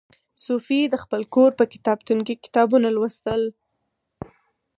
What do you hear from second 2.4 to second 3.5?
کتابونه لوستل.